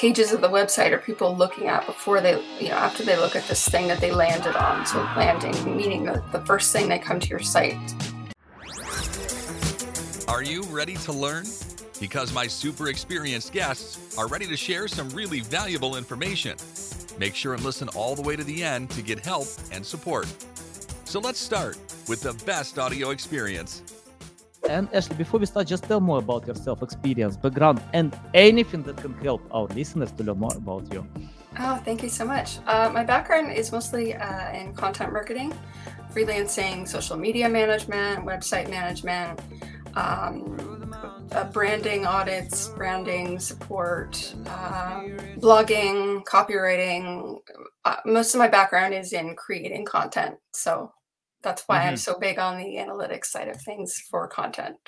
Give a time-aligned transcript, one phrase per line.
[0.00, 3.36] pages of the website are people looking at before they, you know, after they look
[3.36, 4.86] at this thing that they landed on.
[4.86, 7.76] So landing, meaning the, the first thing they come to your site.
[10.26, 11.44] Are you ready to learn?
[12.00, 16.56] Because my super experienced guests are ready to share some really valuable information.
[17.18, 20.26] Make sure and listen all the way to the end to get help and support.
[21.04, 21.76] So let's start
[22.08, 23.82] with the best audio experience.
[24.68, 28.96] And Ashley, before we start, just tell more about yourself, experience, background, and anything that
[28.98, 31.06] can help our listeners to learn more about you.
[31.58, 32.58] Oh, thank you so much.
[32.66, 35.52] Uh, my background is mostly uh, in content marketing,
[36.12, 39.40] freelancing, social media management, website management,
[39.94, 40.94] um,
[41.32, 47.38] uh, branding audits, branding support, um, blogging, copywriting.
[47.84, 50.36] Uh, most of my background is in creating content.
[50.52, 50.92] So
[51.42, 51.88] that's why mm-hmm.
[51.88, 54.78] I'm so big on the analytics side of things for content.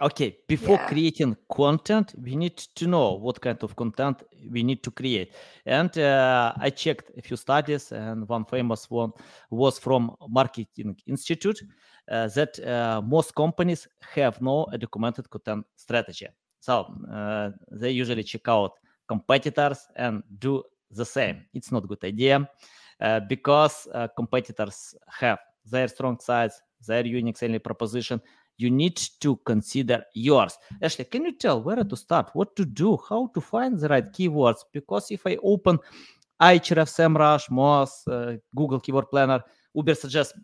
[0.00, 0.88] Okay, before yeah.
[0.88, 5.32] creating content, we need to know what kind of content we need to create.
[5.66, 9.12] And uh, I checked a few studies, and one famous one
[9.50, 11.62] was from Marketing Institute
[12.10, 16.26] uh, that uh, most companies have no documented content strategy.
[16.58, 18.72] So uh, they usually check out
[19.06, 21.44] competitors and do the same.
[21.54, 22.48] It's not a good idea
[23.00, 28.20] uh, because uh, competitors have their strong sides, their unique selling proposition.
[28.56, 30.56] You need to consider yours.
[30.80, 34.12] Ashley, can you tell where to start, what to do, how to find the right
[34.12, 34.58] keywords?
[34.72, 35.78] Because if I open
[36.40, 39.42] Ahrefs, SEMrush, Moz, uh, Google Keyword Planner,
[39.74, 40.34] Uber suggests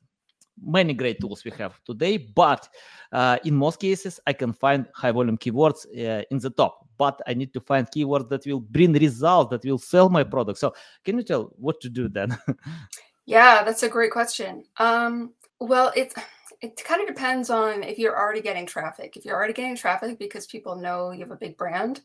[0.63, 2.69] many great tools we have today, but
[3.13, 6.87] uh, in most cases, I can find high volume keywords uh, in the top.
[6.99, 10.59] But I need to find keywords that will bring results, that will sell my product.
[10.59, 10.75] So,
[11.05, 12.37] can you tell what to do then?
[13.31, 14.65] Yeah, that's a great question.
[14.79, 16.13] Um, well, it
[16.61, 19.17] it kind of depends on if you're already getting traffic.
[19.17, 22.01] If you're already getting traffic because people know you have a big brand,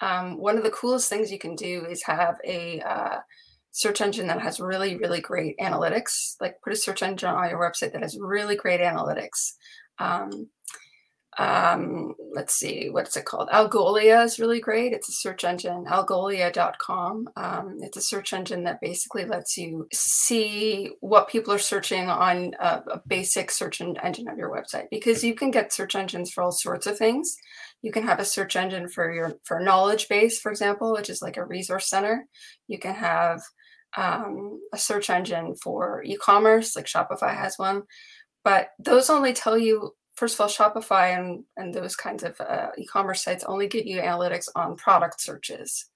[0.00, 3.18] um, one of the coolest things you can do is have a uh,
[3.72, 6.36] search engine that has really, really great analytics.
[6.40, 9.54] Like put a search engine on your website that has really great analytics.
[9.98, 10.50] Um,
[11.40, 13.48] um, let's see, what's it called?
[13.48, 14.92] Algolia is really great.
[14.92, 17.30] It's a search engine, algolia.com.
[17.34, 22.52] Um, it's a search engine that basically lets you see what people are searching on
[22.60, 26.44] a, a basic search engine of your website because you can get search engines for
[26.44, 27.34] all sorts of things.
[27.80, 31.22] You can have a search engine for your for knowledge base, for example, which is
[31.22, 32.26] like a resource center.
[32.68, 33.40] You can have
[33.96, 37.84] um, a search engine for e-commerce, like Shopify has one
[38.44, 42.68] but those only tell you first of all, Shopify and, and those kinds of uh,
[42.76, 45.86] e-commerce sites only give you analytics on product searches.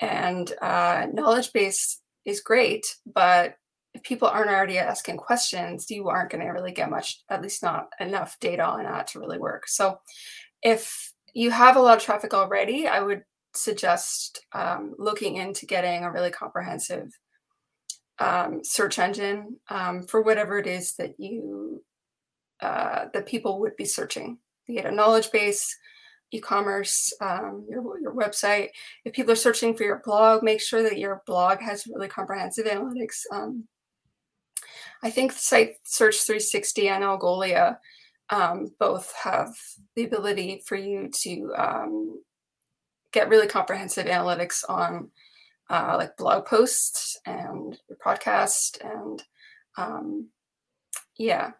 [0.00, 3.54] And uh, knowledge base is great, but
[3.94, 7.62] if people aren't already asking questions, you aren't going to really get much, at least
[7.62, 9.68] not enough data on that to really work.
[9.68, 10.00] So
[10.60, 13.22] if you have a lot of traffic already, I would
[13.54, 17.06] suggest um, looking into getting a really comprehensive
[18.18, 21.84] um, search engine um, for whatever it is that you
[22.64, 24.38] uh, that people would be searching.
[24.66, 25.76] You get a knowledge base,
[26.32, 28.68] e-commerce, um, your your website.
[29.04, 32.66] If people are searching for your blog, make sure that your blog has really comprehensive
[32.66, 33.20] analytics.
[33.30, 33.68] Um,
[35.02, 37.76] I think Site Search 360 and Algolia
[38.30, 39.54] um, both have
[39.94, 42.22] the ability for you to um,
[43.12, 45.10] get really comprehensive analytics on
[45.70, 49.22] uh, like blog posts and your podcast and
[49.76, 50.28] um,
[51.18, 51.50] yeah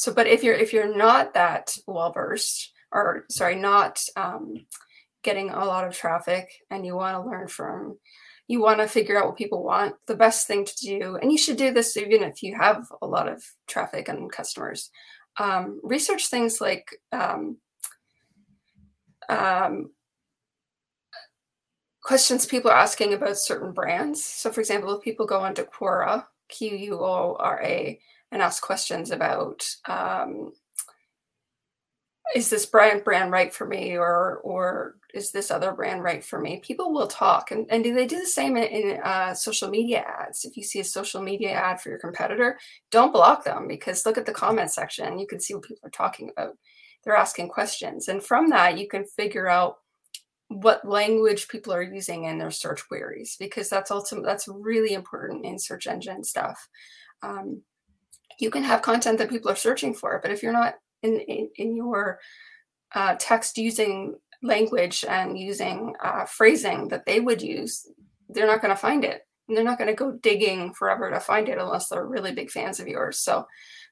[0.00, 4.54] so but if you're if you're not that well versed or sorry not um,
[5.22, 7.98] getting a lot of traffic and you want to learn from
[8.48, 11.36] you want to figure out what people want the best thing to do and you
[11.36, 14.90] should do this even if you have a lot of traffic and customers
[15.38, 17.58] um, research things like um,
[19.28, 19.90] um,
[22.02, 24.24] questions people are asking about certain brands.
[24.24, 28.00] So for example if people go onto quora q-u-o-r-a
[28.32, 30.52] and ask questions about um,
[32.34, 36.40] is this brand brand right for me or or is this other brand right for
[36.40, 36.60] me?
[36.60, 40.04] People will talk and, and do they do the same in, in uh, social media
[40.06, 40.44] ads.
[40.44, 42.58] If you see a social media ad for your competitor
[42.90, 45.18] don't block them because look at the comment section.
[45.18, 46.56] You can see what people are talking about.
[47.02, 48.08] They're asking questions.
[48.08, 49.78] And from that you can figure out
[50.48, 55.58] what language people are using in their search queries because that's that's really important in
[55.58, 56.68] search engine stuff.
[57.22, 57.62] Um,
[58.40, 61.50] you can have content that people are searching for, but if you're not in in,
[61.56, 62.18] in your
[62.94, 67.86] uh, text using language and using uh, phrasing that they would use,
[68.28, 69.22] they're not going to find it.
[69.48, 72.50] And they're not going to go digging forever to find it unless they're really big
[72.50, 73.18] fans of yours.
[73.18, 73.46] So,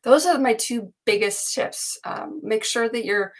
[0.04, 1.98] those are my two biggest tips.
[2.04, 3.32] Um, make sure that you're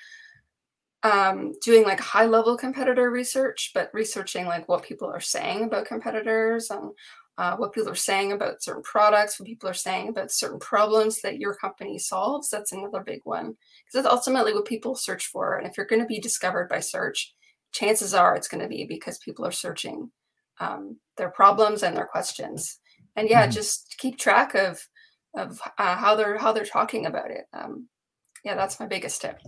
[1.04, 5.87] um, doing like high level competitor research, but researching like what people are saying about
[5.87, 6.90] competitors and
[7.38, 11.23] uh, what people are saying about certain products, what people are saying about certain problems
[11.23, 12.50] that your company solves.
[12.50, 13.46] That's another big one
[13.87, 15.56] because that's ultimately what people search for.
[15.56, 17.32] And if you're going to be discovered by search,
[17.70, 20.11] chances are it's going to be because people are searching
[20.58, 22.81] um, their problems and their questions.
[23.14, 23.52] And yeah, mm-hmm.
[23.52, 24.85] just keep track of
[25.37, 27.44] of uh, how they're how they're talking about it.
[27.52, 27.88] Um,
[28.44, 29.38] yeah, that's my biggest tip.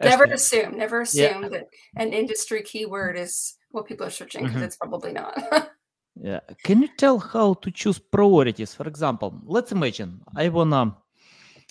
[0.00, 1.48] Never assume, never assume yeah.
[1.48, 1.66] that
[1.96, 4.64] an industry keyword is what people are searching because mm-hmm.
[4.64, 5.36] it's probably not.
[6.22, 6.40] yeah.
[6.64, 8.74] Can you tell how to choose priorities?
[8.74, 10.96] For example, let's imagine I wanna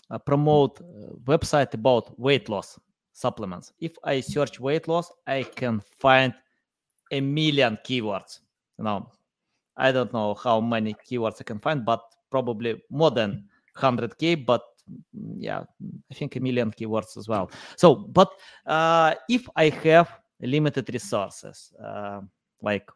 [0.09, 0.79] uh, promote
[1.25, 2.79] website about weight loss
[3.13, 3.73] supplements.
[3.79, 6.33] If I search weight loss, I can find
[7.11, 8.39] a million keywords.
[8.77, 9.11] You know,
[9.75, 13.45] I don't know how many keywords I can find, but probably more than
[13.77, 14.45] 100k.
[14.45, 14.61] But
[15.37, 15.63] yeah,
[16.11, 17.49] I think a million keywords as well.
[17.75, 18.29] So, but
[18.65, 20.09] uh, if I have
[20.41, 22.21] limited resources, uh,
[22.61, 22.87] like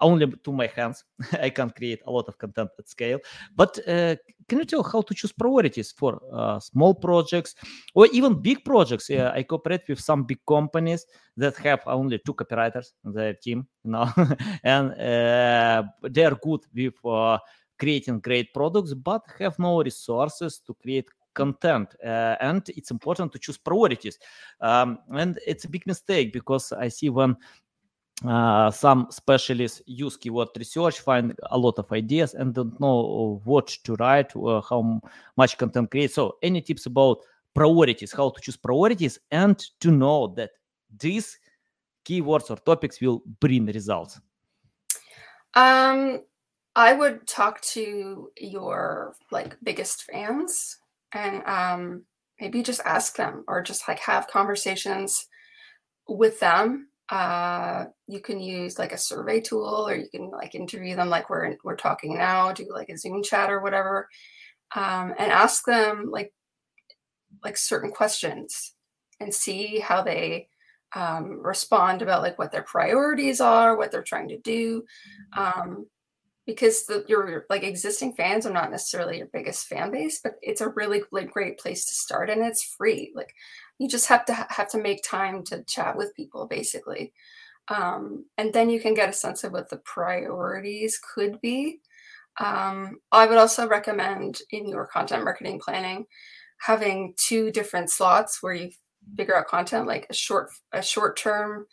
[0.00, 1.04] only to my hands,
[1.40, 3.18] I can create a lot of content at scale.
[3.54, 4.16] But uh,
[4.48, 7.54] can you tell how to choose priorities for uh, small projects
[7.94, 9.10] or even big projects?
[9.10, 11.06] I cooperate with some big companies
[11.36, 14.10] that have only two copywriters in their team, you know,
[14.64, 17.38] and uh, they are good with uh,
[17.80, 23.38] creating great products but have no resources to create content uh, and it's important to
[23.38, 24.18] choose priorities
[24.60, 27.34] um, and it's a big mistake because i see when
[28.26, 33.68] uh, some specialists use keyword research find a lot of ideas and don't know what
[33.84, 35.00] to write uh, how
[35.36, 37.18] much content create so any tips about
[37.54, 40.50] priorities how to choose priorities and to know that
[40.98, 41.38] these
[42.04, 44.20] keywords or topics will bring results
[45.54, 46.20] um
[46.76, 50.78] I would talk to your like biggest fans
[51.12, 52.04] and um,
[52.40, 55.26] maybe just ask them or just like have conversations
[56.08, 56.88] with them.
[57.10, 61.28] Uh, you can use like a survey tool or you can like interview them like
[61.28, 64.08] we're we're talking now, do like a Zoom chat or whatever,
[64.76, 66.32] um, and ask them like
[67.42, 68.74] like certain questions
[69.18, 70.48] and see how they
[70.94, 74.84] um, respond about like what their priorities are, what they're trying to do.
[75.36, 75.86] Um,
[76.46, 80.60] because the, your like existing fans are not necessarily your biggest fan base, but it's
[80.60, 83.12] a really like, great place to start, and it's free.
[83.14, 83.32] Like
[83.80, 87.12] you just have to ha- have to make time to chat with people, basically,
[87.68, 91.80] um, and then you can get a sense of what the priorities could be.
[92.38, 96.06] Um, I would also recommend in your content marketing planning
[96.60, 98.70] having two different slots where you
[99.16, 101.66] figure out content, like a short a short term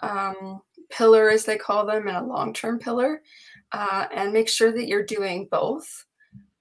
[0.00, 0.60] um,
[0.90, 3.22] pillar, as they call them, and a long term pillar
[3.72, 6.04] uh, and make sure that you're doing both.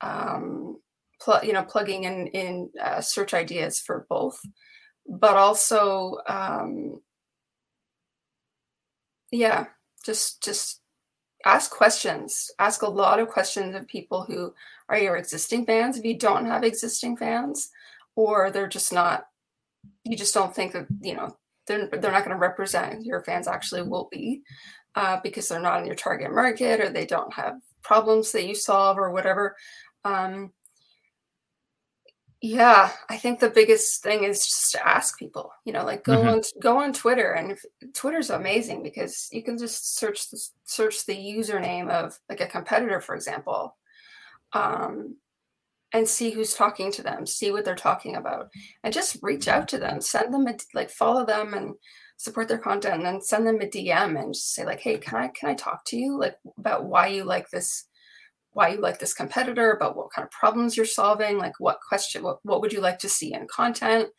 [0.02, 0.80] Um,
[1.22, 4.40] pl- you know, plugging in in uh, search ideas for both,
[5.08, 7.02] but also, um,
[9.32, 9.66] yeah,
[10.06, 10.82] just just
[11.46, 12.52] ask questions.
[12.60, 14.54] Ask a lot of questions of people who
[14.90, 15.98] are your existing fans.
[15.98, 17.70] If you don't have existing fans,
[18.16, 19.28] or they're just not,
[20.04, 21.36] you just don't think that you know
[21.68, 24.42] they're they're not going to represent your fans actually will be
[24.96, 28.56] uh, because they're not in your target market or they don't have problems that you
[28.56, 29.56] solve or whatever.
[30.06, 30.52] Um,
[32.46, 35.54] yeah, I think the biggest thing is just to ask people.
[35.64, 36.28] You know, like go mm-hmm.
[36.28, 37.64] on go on Twitter, and if,
[37.94, 43.00] Twitter's amazing because you can just search the, search the username of like a competitor,
[43.00, 43.78] for example,
[44.52, 45.16] um,
[45.94, 48.50] and see who's talking to them, see what they're talking about,
[48.84, 51.76] and just reach out to them, send them a, like follow them, and
[52.18, 55.18] support their content and then send them a DM and just say like, hey, can
[55.18, 57.86] I can I talk to you like about why you like this,
[58.54, 62.24] why you like this competitor, about what kind of problems you're solving, like what question,
[62.24, 64.10] what, what would you like to see in content?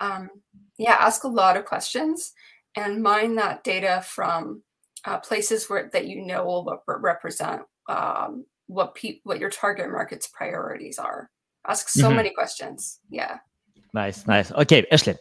[0.00, 0.30] Um,
[0.78, 2.32] yeah, ask a lot of questions
[2.76, 4.62] and mine that data from
[5.04, 10.28] uh, places where that you know will represent um, what pe- what your target market's
[10.28, 11.30] priorities are.
[11.66, 12.16] Ask so mm-hmm.
[12.16, 13.00] many questions.
[13.10, 13.38] Yeah.
[13.94, 14.50] Nice, nice.
[14.50, 15.14] Okay, Ashley,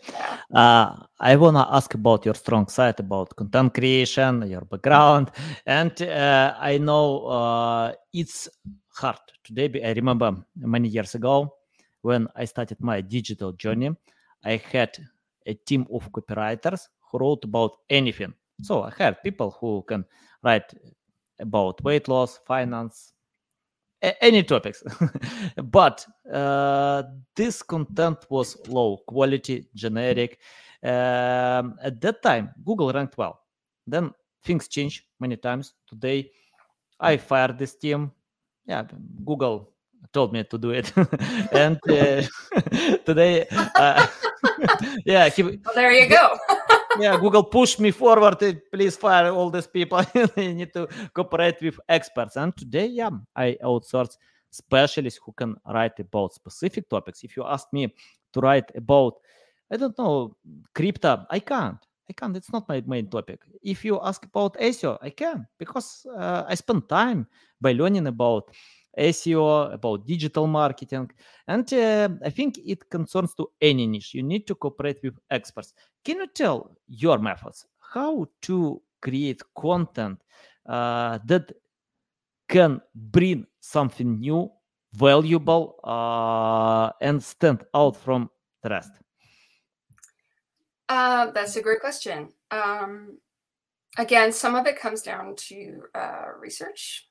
[0.52, 5.30] uh, I wanna ask about your strong side, about content creation, your background,
[5.68, 8.50] and uh, I know uh, it's
[8.90, 9.70] hard today.
[9.86, 11.54] I remember many years ago
[12.02, 13.92] when I started my digital journey,
[14.44, 14.98] I had
[15.46, 18.34] a team of copywriters who wrote about anything.
[18.64, 20.04] So I had people who can
[20.42, 20.74] write
[21.40, 23.13] about weight loss, finance,
[24.22, 24.84] any topics.
[25.64, 27.04] But uh,
[27.36, 30.40] this content was low quality generic.
[30.84, 33.40] Um, at that time google ranked well.
[33.88, 34.12] Then
[34.44, 35.74] things changed many times.
[35.88, 36.32] Today
[37.00, 38.12] i fired this team.
[38.66, 38.84] Yeah
[39.26, 39.70] google
[40.12, 40.92] told me to do it.
[41.54, 42.24] And uh,
[43.06, 44.08] today uh,
[45.06, 46.38] yeah he, well, there you go
[47.00, 48.38] yeah, Google push me forward.
[48.72, 50.02] Please fire all these people.
[50.36, 52.36] they need to cooperate with experts.
[52.36, 54.18] And today, yeah, I outsource
[54.52, 57.24] specialists who can write about specific topics.
[57.24, 57.94] If you ask me
[58.34, 59.16] to write about,
[59.72, 60.36] I don't know,
[60.74, 61.78] crypto, I can't.
[62.10, 62.36] I can't.
[62.36, 63.42] It's not my main topic.
[63.62, 67.28] If you ask about SEO, I can because uh, I spend time
[67.62, 68.52] by learning about
[68.98, 71.10] SEO, about digital marketing.
[71.48, 74.14] And uh, I think it concerns to any niche.
[74.14, 75.74] You need to cooperate with experts.
[76.04, 80.20] Can you tell your methods how to create content
[80.68, 81.52] uh, that
[82.48, 84.52] can bring something new,
[84.94, 88.30] valuable, uh, and stand out from
[88.62, 88.92] the rest?
[90.90, 92.30] Uh, that's a great question.
[92.52, 93.18] Um,
[93.98, 97.08] again, some of it comes down to uh, research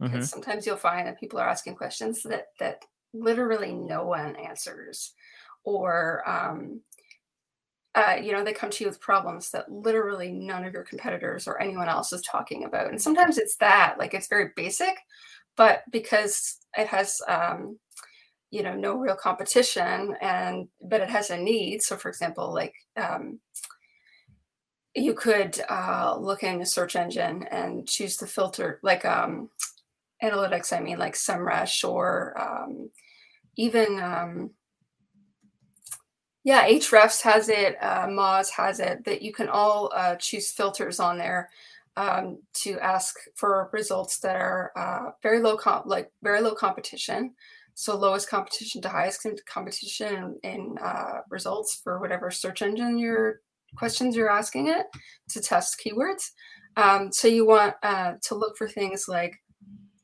[0.00, 0.22] because mm-hmm.
[0.24, 5.12] sometimes you'll find that people are asking questions that that literally no one answers
[5.64, 6.80] or um,
[7.94, 11.46] uh, you know they come to you with problems that literally none of your competitors
[11.46, 14.96] or anyone else is talking about and sometimes it's that like it's very basic
[15.56, 17.78] but because it has um,
[18.50, 22.74] you know no real competition and but it has a need so for example like
[22.96, 23.40] um,
[24.94, 29.48] you could uh, look in a search engine and choose the filter like um,
[30.22, 32.90] analytics, I mean like SEMrush or um,
[33.56, 34.50] even, um,
[36.44, 40.98] yeah, Ahrefs has it, uh, Moz has it, that you can all uh, choose filters
[40.98, 41.50] on there
[41.96, 47.34] um, to ask for results that are uh, very low, comp- like very low competition.
[47.74, 53.40] So lowest competition to highest competition in uh, results for whatever search engine your
[53.76, 54.86] questions you're asking it
[55.30, 56.30] to test keywords.
[56.76, 59.40] Um, so you want uh, to look for things like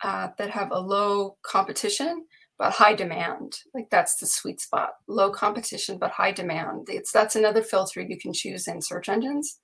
[0.02, 2.24] uh, that have a low competition
[2.58, 3.58] but high demand.
[3.74, 4.90] Like that's the sweet spot.
[5.08, 6.88] Low competition but high demand.
[6.88, 9.58] It's that's another filter you can choose in search engines.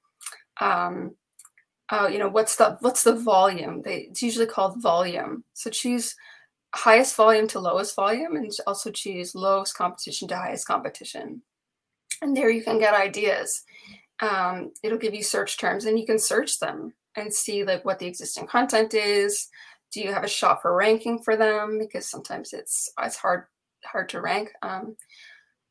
[0.60, 1.16] Um,
[1.90, 3.82] uh, you know what's the what's the volume?
[3.82, 5.44] They, it's usually called volume.
[5.54, 6.14] So choose
[6.74, 11.42] highest volume to lowest volume, and also choose lowest competition to highest competition.
[12.20, 13.62] And there you can get ideas.
[14.20, 17.98] Um, it'll give you search terms, and you can search them and see like what
[17.98, 19.48] the existing content is
[19.92, 21.78] do you have a shot for ranking for them?
[21.78, 23.44] Because sometimes it's it's hard
[23.84, 24.96] hard to rank um,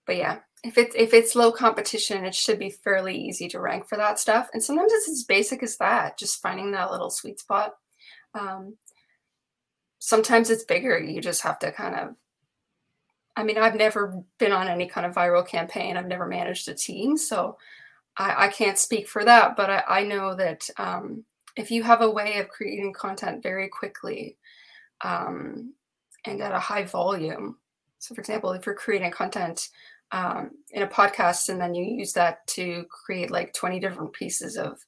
[0.06, 3.88] but yeah if it's if it's low competition it should be fairly easy to rank
[3.88, 4.50] for that stuff.
[4.54, 7.74] And sometimes it's as basic as that just finding that little sweet spot.
[8.34, 8.78] Um,
[10.00, 11.00] sometimes it's bigger.
[11.00, 12.16] You just have to kind of
[13.38, 15.98] i mean i've never been on any kind of viral campaign.
[15.98, 17.58] I've never managed a team so
[18.18, 21.24] i, I can't speak for that but i, I know that um,
[21.56, 24.38] if you have a way of creating content very quickly
[25.04, 25.74] um,
[26.26, 27.58] and at a high volume,
[28.00, 29.70] so for example, if you're creating content
[30.12, 34.58] um, in a podcast and then you use that to create like 20 different pieces
[34.58, 34.80] of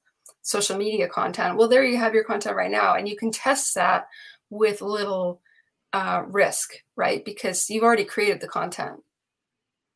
[0.42, 3.76] social media content, well, there you have your content right now, and you can test
[3.76, 4.08] that
[4.50, 5.42] with little
[5.94, 7.24] uh, risk, right?
[7.24, 9.00] Because you've already created the content.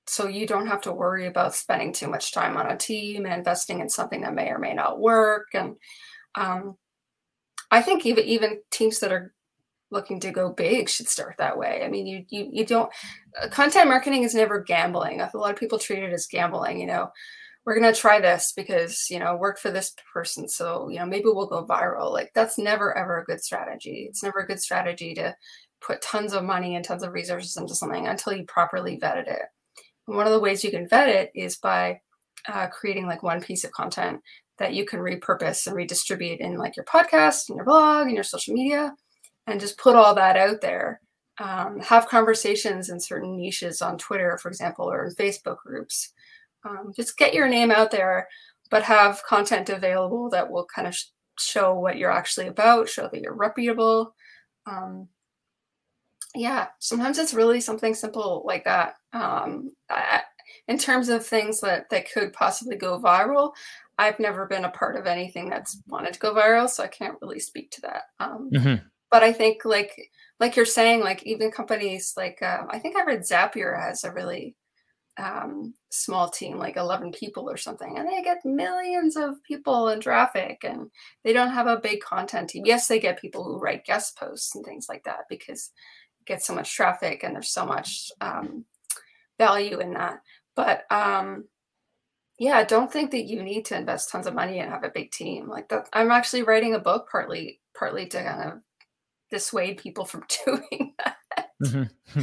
[0.06, 3.34] So you don't have to worry about spending too much time on a team and
[3.34, 5.48] investing in something that may or may not work.
[5.54, 5.76] And
[6.38, 6.78] um,
[7.72, 9.34] I think even even teams that are
[9.90, 11.82] looking to go big should start that way.
[11.84, 12.92] I mean, you you you don't
[13.42, 15.20] uh, content marketing is never gambling.
[15.20, 16.80] A lot of people treat it as gambling.
[16.80, 17.12] You know,
[17.66, 21.26] we're gonna try this because you know work for this person, so you know maybe
[21.26, 22.14] we'll go viral.
[22.14, 24.06] Like that's never ever a good strategy.
[24.10, 25.36] It's never a good strategy to
[25.82, 29.44] put tons of money and tons of resources into something until you properly vetted it.
[30.08, 32.00] And one of the ways you can vet it is by
[32.48, 34.22] uh, creating like one piece of content
[34.60, 38.24] that you can repurpose and redistribute in like your podcast and your blog and your
[38.24, 38.94] social media
[39.46, 41.00] and just put all that out there.
[41.40, 46.12] Um, have conversations in certain niches on twitter for example or in facebook groups.
[46.68, 48.28] Um, just get your name out there
[48.72, 51.06] but have content available that will kind of sh-
[51.38, 54.16] show what you're actually about show that you're reputable.
[54.66, 55.08] Um,
[56.36, 58.96] yeah sometimes it's really something simple like that.
[59.14, 60.22] Um, I,
[60.68, 63.52] in terms of things that that could possibly go viral
[63.98, 67.18] I've never been a part of anything that's wanted to go viral, so I can't
[67.22, 68.04] really speak to that.
[68.20, 68.86] Um, mm-hmm.
[69.10, 73.04] But I think, like like you're saying, like even companies like uh, I think I
[73.04, 74.56] read Zapier has a really
[75.18, 80.00] um, small team, like 11 people or something, and they get millions of people in
[80.00, 80.92] traffic, and
[81.24, 82.66] they don't have a big content team.
[82.66, 85.72] Yes, they get people who write guest posts and things like that because
[86.20, 88.66] it gets so much traffic and there's so much um,
[89.40, 90.22] value in that.
[90.56, 91.46] But um,
[92.40, 95.12] yeah, don't think that you need to invest tons of money and have a big
[95.12, 95.50] team.
[95.50, 98.60] Like that I'm actually writing a book partly partly to kind of
[99.32, 101.18] dissuade people from doing that.
[101.64, 102.22] Mm-hmm.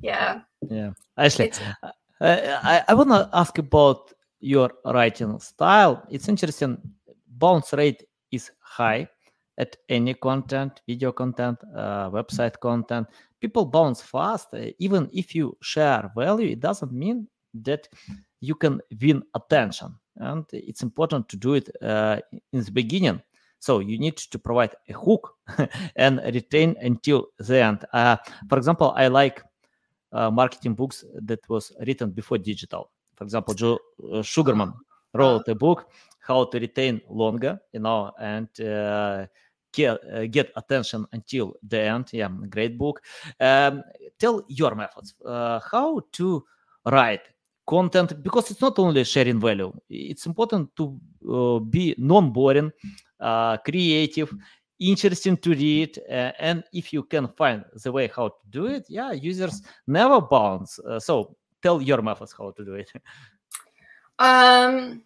[0.00, 0.40] yeah.
[0.68, 0.90] Yeah.
[1.18, 6.78] Actually, uh, I, I want to ask about your writing style, it's interesting.
[7.28, 9.08] Bounce rate is high
[9.58, 13.06] at any content, video content, uh, website content.
[13.40, 14.48] People bounce fast.
[14.52, 17.28] Uh, even if you share value, it doesn't mean
[17.62, 17.88] that
[18.40, 19.94] you can win attention.
[20.16, 22.20] And it's important to do it uh,
[22.52, 23.22] in the beginning.
[23.58, 25.34] So you need to provide a hook
[25.96, 27.84] and retain until the end.
[27.92, 28.16] Uh,
[28.48, 29.42] for example, I like
[30.12, 32.90] uh, marketing books that was written before digital.
[33.16, 33.78] For example, Joe
[34.12, 34.72] uh, Sugarman
[35.14, 35.88] wrote a book
[36.20, 39.26] how to retain longer, you know, and uh,
[39.72, 42.08] get uh, get attention until the end.
[42.12, 43.00] Yeah, great book.
[43.40, 43.82] Um,
[44.18, 45.14] tell your methods.
[45.24, 46.44] How to
[46.84, 47.22] write
[47.66, 49.72] content because it's not only sharing value.
[49.88, 52.72] It's important to uh, be non-boring,
[53.20, 54.32] uh, creative,
[54.78, 58.86] interesting to read, uh, and if you can find the way how to do it,
[58.88, 60.78] yeah, users never bounce.
[60.98, 62.90] so tell your methods how to do it.
[64.18, 65.02] Um.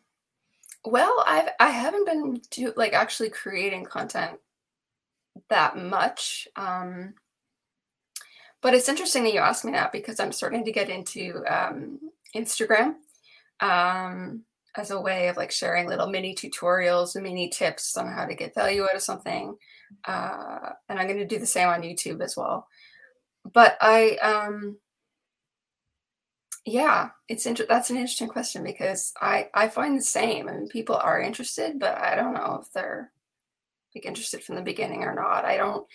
[0.85, 4.39] Well, I've I haven't been do like actually creating content
[5.49, 6.49] that much.
[6.57, 7.15] Um,
[8.63, 11.99] but it's interesting that you asked me that because I'm starting to get into um,
[12.35, 12.95] Instagram
[13.61, 14.45] um,
[14.77, 18.35] as a way of like sharing little mini tutorials and mini tips on how to
[18.35, 19.57] get value out of something.
[20.05, 22.67] Uh, and I'm going to do the same on YouTube as well.
[23.53, 24.79] But I, um,
[26.65, 30.49] yeah, it's inter- that's an interesting question because I I find the same.
[30.49, 33.11] I mean, people are interested, but I don't know if they're
[33.95, 35.45] like interested from the beginning or not.
[35.45, 35.87] I don't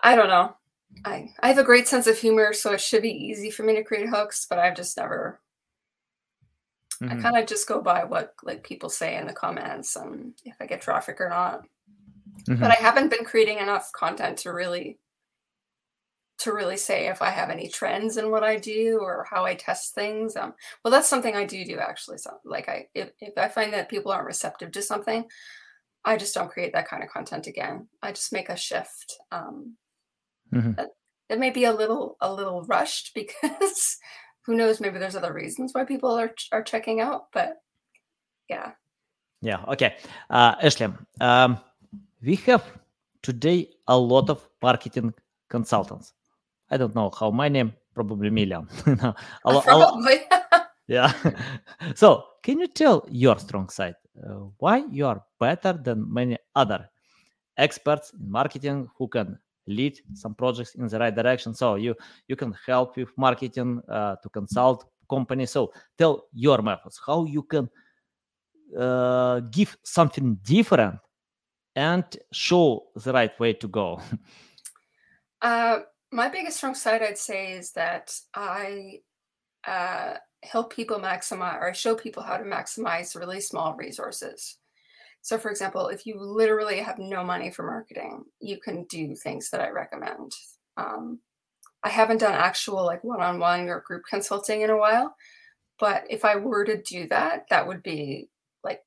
[0.00, 0.56] I don't know.
[1.04, 3.74] I I have a great sense of humor, so it should be easy for me
[3.74, 5.40] to create hooks, but I've just never
[7.02, 7.18] mm-hmm.
[7.18, 10.56] I kind of just go by what like people say in the comments and if
[10.60, 11.64] I get traffic or not.
[12.48, 12.60] Mm-hmm.
[12.60, 14.98] But I haven't been creating enough content to really
[16.42, 19.54] to really say if I have any trends in what I do or how I
[19.54, 20.36] test things.
[20.36, 22.18] Um, well, that's something I do do actually.
[22.18, 25.24] So, like, I if, if I find that people aren't receptive to something,
[26.04, 27.86] I just don't create that kind of content again.
[28.02, 29.18] I just make a shift.
[29.30, 29.76] Um,
[30.52, 30.80] mm-hmm.
[31.28, 33.98] it, may be a little a little rushed because
[34.44, 34.80] who knows?
[34.80, 37.32] Maybe there's other reasons why people are are checking out.
[37.32, 37.56] But
[38.48, 38.72] yeah.
[39.40, 39.64] Yeah.
[39.68, 39.96] Okay.
[40.30, 40.88] Uh, Ashley,
[41.20, 41.58] um,
[42.22, 42.64] we have
[43.22, 45.14] today a lot of marketing
[45.48, 46.12] consultants.
[46.70, 48.68] I don't know how many, probably million.
[48.86, 50.20] a, probably.
[50.86, 51.12] yeah.
[51.94, 53.94] so, can you tell your strong side?
[54.16, 56.88] Uh, why you are better than many other
[57.56, 61.54] experts in marketing who can lead some projects in the right direction.
[61.54, 61.94] So you
[62.28, 67.42] you can help with marketing uh, to consult companies so tell your methods how you
[67.42, 67.68] can
[68.78, 70.98] uh, give something different
[71.76, 74.00] and show the right way to go.
[75.42, 75.80] Uh,
[76.12, 79.00] my biggest strong side i'd say is that i
[79.66, 84.58] uh, help people maximize or show people how to maximize really small resources.
[85.22, 89.50] So, for example, if you literally have no money for marketing, you can do things
[89.50, 90.32] that I recommend.
[90.76, 91.20] Um,
[91.84, 95.14] I haven't done actual like one on one or group consulting in a while,
[95.78, 98.28] but if I were to do that, that would be
[98.64, 98.80] like,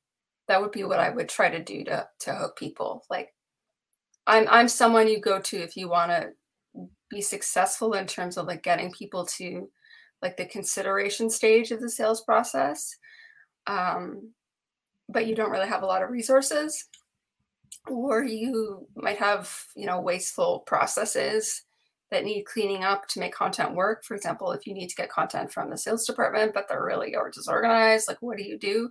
[0.47, 3.05] that would be what I would try to do to, to hook people.
[3.09, 3.33] Like,
[4.27, 6.31] I'm, I'm someone you go to if you want to
[7.09, 9.69] be successful in terms of like getting people to
[10.21, 12.95] like the consideration stage of the sales process,
[13.67, 14.31] um,
[15.09, 16.85] but you don't really have a lot of resources,
[17.87, 21.63] or you might have you know wasteful processes
[22.11, 24.03] that need cleaning up to make content work.
[24.03, 27.15] For example, if you need to get content from the sales department, but they're really
[27.15, 28.89] or disorganized, like what do you do?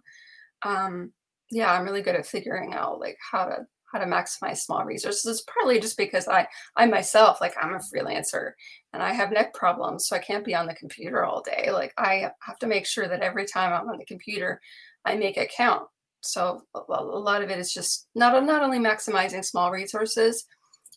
[0.65, 1.13] Um,
[1.51, 5.43] yeah, I'm really good at figuring out like how to how to maximize small resources
[5.43, 8.51] partly just because i i myself like i'm a freelancer
[8.93, 11.95] and i have neck problems so i can't be on the computer all day like
[11.97, 14.61] i have to make sure that every time i'm on the computer
[15.05, 15.83] i make it count
[16.25, 20.45] so a lot of it is just not not only maximizing small resources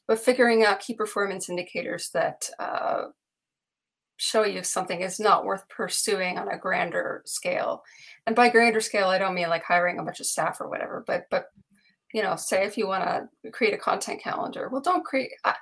[0.08, 3.04] but figuring out key performance indicators that uh,
[4.16, 7.84] show you if something is not worth pursuing on a grander scale
[8.26, 11.04] and by grander scale i don't mean like hiring a bunch of staff or whatever
[11.06, 11.48] but but
[12.13, 15.32] you know, say if you want to create a content calendar, well, don't create.
[15.44, 15.54] Uh,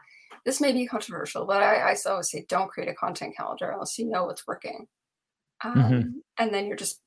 [0.46, 3.98] this may be controversial, but I, I always say don't create a content calendar unless
[3.98, 4.88] you know what's working,
[5.64, 6.10] um, mm-hmm.
[6.38, 7.02] and then you're just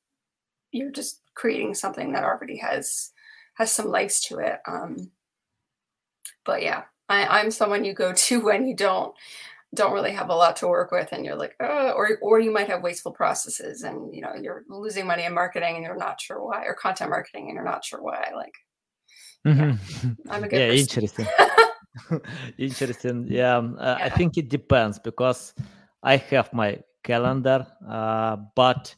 [0.71, 3.11] you're just creating something that already has
[3.55, 4.59] has some legs to it.
[4.67, 5.11] Um,
[6.45, 9.13] but yeah, I, I'm someone you go to when you don't
[9.75, 12.51] don't really have a lot to work with and you're like oh, or or you
[12.51, 16.19] might have wasteful processes and you know you're losing money in marketing and you're not
[16.19, 18.53] sure why or content marketing and you're not sure why like
[19.45, 20.11] Mm-hmm.
[20.29, 21.27] I'm a good yeah, interesting.
[22.57, 23.27] interesting.
[23.29, 25.53] Yeah, um, uh, yeah, I think it depends because
[26.03, 28.95] I have my calendar, uh, but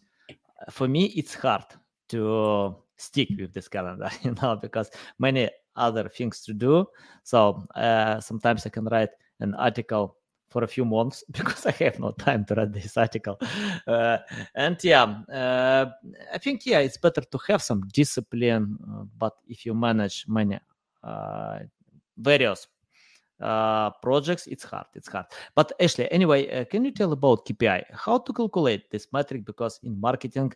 [0.70, 1.66] for me it's hard
[2.10, 6.86] to stick with this calendar, you know, because many other things to do.
[7.24, 10.18] So uh, sometimes I can write an article
[10.50, 13.40] for a few months because I have no time to write this article.
[13.88, 14.18] Uh,
[14.56, 15.90] and yeah, uh,
[16.34, 18.78] I think yeah, it's better to have some discipline.
[18.88, 20.60] Uh, but if you manage many
[21.04, 21.60] uh,
[22.18, 22.68] various
[23.42, 24.86] uh, projects, it's hard.
[24.94, 25.26] It's hard.
[25.56, 27.84] But Ashley, anyway, uh, can you tell about KPI?
[27.94, 29.46] How to calculate this metric?
[29.46, 30.54] Because in marketing,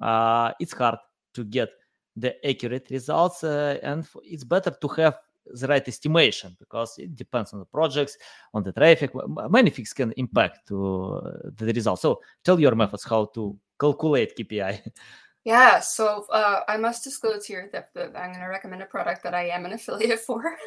[0.00, 0.98] uh, it's hard
[1.34, 1.70] to get
[2.16, 5.18] the accurate results, and it's better to have
[5.54, 8.16] the right estimation because it depends on the projects,
[8.54, 9.10] on the traffic.
[9.48, 12.00] Many things can impact to uh, the result.
[12.00, 14.80] So tell your methods how to calculate KPI.
[15.48, 19.22] Yeah, so uh, I must disclose here that, that I'm going to recommend a product
[19.22, 20.58] that I am an affiliate for.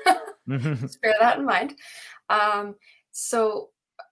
[0.49, 0.85] mm-hmm.
[1.03, 1.75] bear that in mind.
[2.31, 2.73] Um,
[3.11, 3.69] so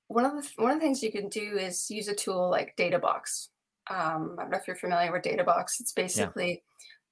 [0.09, 2.75] one of the one of the things you can do is use a tool like
[2.77, 3.47] DataBox.
[3.89, 5.79] Um, I don't know if you're familiar with DataBox.
[5.79, 6.61] It's basically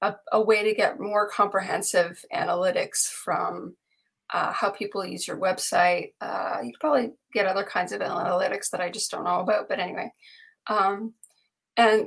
[0.04, 3.76] a, a way to get more comprehensive analytics from
[4.36, 6.14] uh, how people use your website.
[6.22, 9.68] Uh, you could probably get other kinds of analytics that I just don't know about,
[9.68, 10.14] but anyway.
[10.68, 11.16] Um,
[11.76, 12.06] and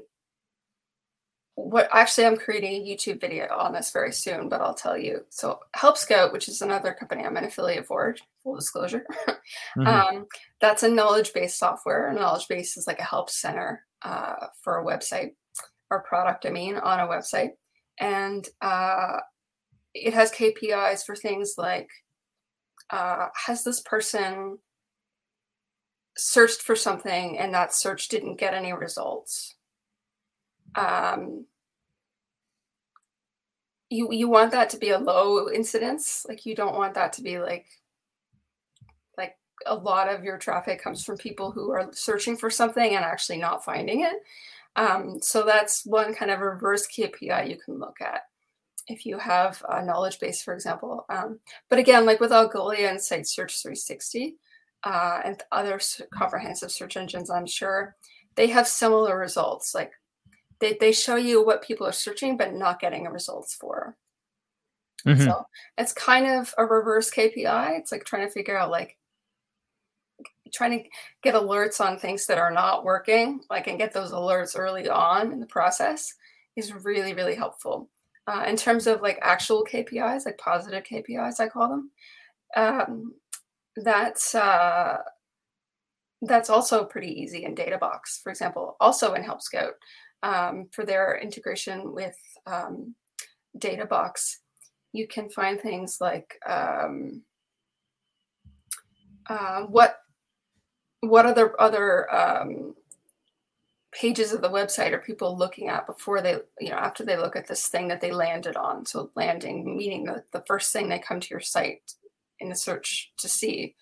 [1.54, 5.24] what actually, I'm creating a YouTube video on this very soon, but I'll tell you.
[5.28, 9.86] So, Help Scout, which is another company I'm an affiliate for, full disclosure, mm-hmm.
[9.86, 10.26] um,
[10.60, 12.08] that's a knowledge based software.
[12.08, 15.34] A knowledge base is like a help center uh, for a website
[15.90, 17.50] or product, I mean, on a website
[18.00, 19.18] and uh,
[19.94, 21.88] it has KPIs for things like
[22.88, 24.58] uh, has this person
[26.16, 29.54] searched for something and that search didn't get any results?
[30.74, 31.46] Um,
[33.90, 37.22] you you want that to be a low incidence, like you don't want that to
[37.22, 37.66] be like
[39.18, 39.34] like
[39.66, 43.38] a lot of your traffic comes from people who are searching for something and actually
[43.38, 44.14] not finding it.
[44.76, 48.22] Um, so that's one kind of reverse KPI you can look at
[48.86, 51.04] if you have a knowledge base, for example.
[51.08, 54.36] Um, but again, like with Algolia and Site Search 360
[54.84, 55.80] uh, and other
[56.12, 57.96] comprehensive search engines, I'm sure
[58.36, 59.74] they have similar results.
[59.74, 59.92] Like
[60.60, 63.96] they, they show you what people are searching, but not getting results for.
[65.06, 65.24] Mm-hmm.
[65.24, 65.46] So
[65.78, 67.78] it's kind of a reverse KPI.
[67.78, 68.96] It's like trying to figure out like
[70.52, 70.88] trying to
[71.22, 75.32] get alerts on things that are not working, like and get those alerts early on
[75.32, 76.14] in the process
[76.56, 77.88] is really, really helpful.
[78.26, 81.90] Uh, in terms of like actual KPIs, like positive KPIs, I call them,
[82.56, 83.14] um,
[83.76, 84.98] that's uh,
[86.22, 89.72] that's also pretty easy in DataBox, for example, also in Help Scout
[90.22, 92.94] um, for their integration with um,
[93.58, 94.36] DataBox.
[94.92, 97.22] You can find things like um,
[99.28, 99.98] uh, what
[101.00, 102.74] what other other um,
[103.92, 107.36] pages of the website are people looking at before they you know after they look
[107.36, 108.84] at this thing that they landed on?
[108.84, 111.94] So landing meaning the, the first thing they come to your site
[112.40, 113.76] in the search to see.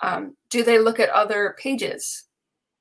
[0.00, 2.27] Um, do they look at other pages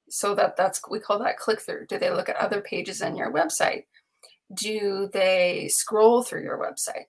[0.09, 3.15] so that that's we call that click through do they look at other pages on
[3.15, 3.83] your website?
[4.53, 7.05] Do they scroll through your website?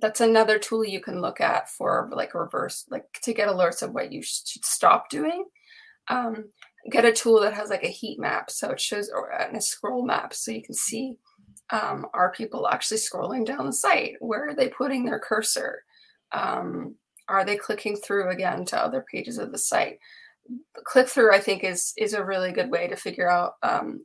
[0.00, 3.92] That's another tool you can look at for like reverse like to get alerts of
[3.92, 5.44] what you should stop doing.
[6.08, 6.50] Um,
[6.90, 10.06] get a tool that has like a heat map so it shows or a scroll
[10.06, 11.16] map so you can see
[11.70, 14.14] um, are people actually scrolling down the site?
[14.20, 15.82] Where are they putting their cursor?
[16.32, 16.94] Um,
[17.28, 19.98] are they clicking through again to other pages of the site
[20.84, 24.04] click through i think is is a really good way to figure out um,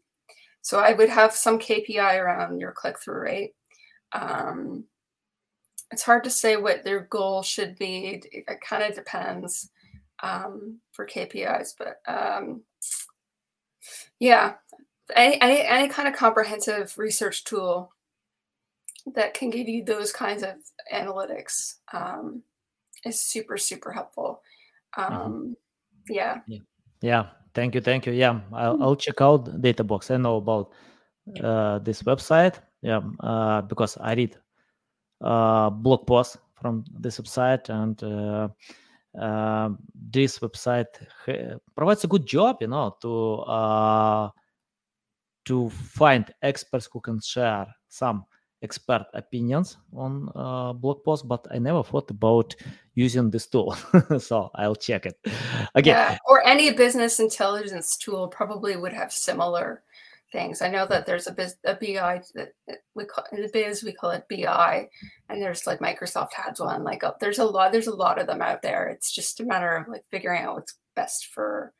[0.61, 3.53] so i would have some kpi around your click through rate
[4.13, 4.83] um,
[5.91, 9.69] it's hard to say what their goal should be it, it kind of depends
[10.21, 11.73] um, for KPIs.
[11.77, 12.61] But um,
[14.19, 14.55] yeah,
[15.15, 17.91] any, any, any kind of comprehensive research tool
[19.15, 20.51] that can give you those kinds of
[20.93, 22.43] analytics um,
[23.05, 24.41] is super super helpful.
[24.97, 25.13] Mm-hmm.
[25.13, 25.57] Um,
[26.09, 26.39] yeah.
[26.47, 26.59] yeah.
[27.01, 27.25] Yeah.
[27.53, 27.81] Thank you.
[27.81, 28.13] Thank you.
[28.13, 28.41] Yeah.
[28.53, 28.83] I'll, hmm.
[28.83, 30.11] I'll check out DataBox.
[30.11, 30.71] I know about
[31.43, 32.59] uh, this website.
[32.81, 33.01] Yeah.
[33.19, 34.37] Uh, because I read
[35.21, 38.47] uh, blog posts from this website and uh,
[39.19, 40.87] uh, this website
[41.75, 44.29] provides a good job, you know, to uh,
[45.45, 48.25] to find experts who can share some
[48.61, 52.55] expert opinions on uh, blog posts, but I never thought about
[52.95, 53.75] using this tool.
[54.19, 55.19] so I'll check it
[55.75, 55.95] again.
[55.95, 59.83] Yeah, or any business intelligence tool probably would have similar
[60.31, 60.61] things.
[60.61, 62.53] I know that there's a, biz, a BI that
[62.95, 64.87] we call in the biz we call it BI,
[65.29, 66.83] and there's like Microsoft has one.
[66.83, 68.87] Like uh, there's a lot there's a lot of them out there.
[68.87, 71.73] It's just a matter of like figuring out what's best for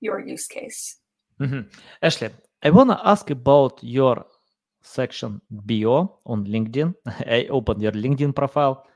[0.00, 0.96] your use case.
[1.40, 1.68] Mm-hmm.
[2.02, 2.30] Ashley,
[2.62, 4.24] I wanna ask about your
[4.82, 6.94] section bio on LinkedIn.
[7.06, 8.86] I open your LinkedIn profile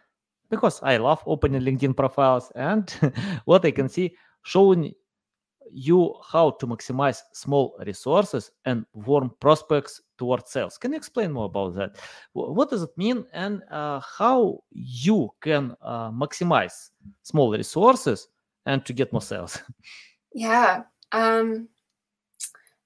[0.50, 2.50] because I love opening LinkedIn profiles.
[2.54, 2.90] And
[3.44, 4.92] what I can see showing
[5.72, 10.78] you how to maximize small resources and warm prospects towards sales.
[10.78, 11.96] Can you explain more about that?
[12.32, 16.90] What does it mean and uh, how you can uh, maximize
[17.22, 18.28] small resources
[18.64, 19.60] and to get more sales?
[20.34, 20.82] Yeah.
[21.12, 21.70] Um,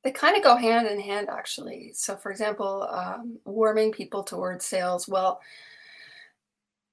[0.02, 1.92] they kind of go hand in hand, actually.
[1.94, 5.06] So, for example, um, warming people towards sales.
[5.06, 5.40] Well,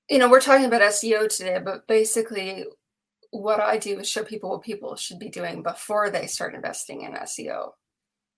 [0.09, 2.65] you know, we're talking about SEO today, but basically,
[3.31, 7.03] what I do is show people what people should be doing before they start investing
[7.03, 7.71] in SEO.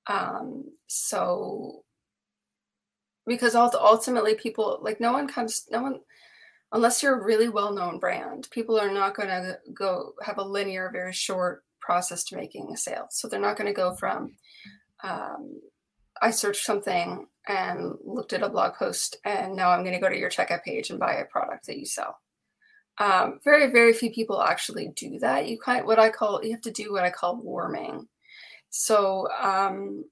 [0.08, 1.84] Um, so,
[3.26, 6.00] because ultimately, people like no one comes, no one,
[6.74, 10.44] unless you're a really well known brand, people are not going to go have a
[10.44, 13.08] linear, very short process to making a sale.
[13.10, 14.34] So they're not going to go from
[15.04, 15.62] um,
[16.22, 20.10] I searched something and looked at a blog post, and now I'm going to go
[20.10, 22.20] to your checkout page and buy a product that you sell.
[22.98, 25.48] Um, very, very few people actually do that.
[25.48, 28.08] You kind what I call you have to do what I call warming.
[28.70, 30.04] So um,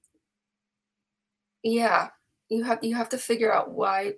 [1.62, 2.08] yeah,
[2.48, 4.14] you have you have to figure out why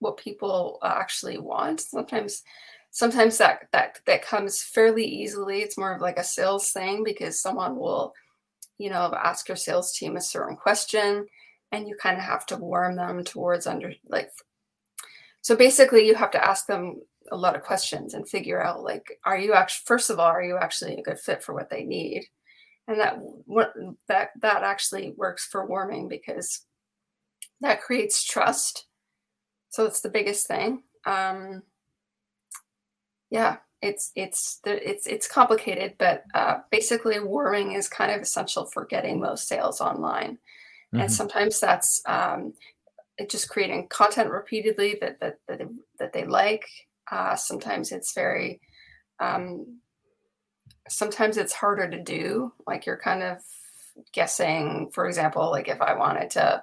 [0.00, 1.80] what people actually want.
[1.80, 2.42] Sometimes
[2.90, 5.62] sometimes that that that comes fairly easily.
[5.62, 8.14] It's more of like a sales thing because someone will
[8.80, 11.26] you know, ask your sales team a certain question
[11.70, 14.30] and you kind of have to warm them towards under like
[15.42, 17.00] so basically you have to ask them
[17.30, 20.42] a lot of questions and figure out like are you actually first of all are
[20.42, 22.24] you actually a good fit for what they need?
[22.88, 23.18] And that
[24.08, 26.62] that that actually works for warming because
[27.60, 28.86] that creates trust.
[29.68, 30.84] So it's the biggest thing.
[31.04, 31.62] Um
[33.30, 38.84] yeah it's it's it's it's complicated, but uh, basically, warming is kind of essential for
[38.84, 41.00] getting most sales online, mm-hmm.
[41.00, 42.52] and sometimes that's um,
[43.28, 45.66] just creating content repeatedly that that that they,
[45.98, 46.66] that they like.
[47.10, 48.60] Uh, sometimes it's very
[49.18, 49.78] um,
[50.88, 52.52] sometimes it's harder to do.
[52.66, 53.38] Like you're kind of
[54.12, 54.90] guessing.
[54.92, 56.62] For example, like if I wanted to,